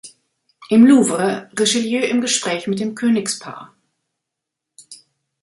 [0.71, 3.75] Im Louvre, Richelieu im Gespräch mit dem Königspaar.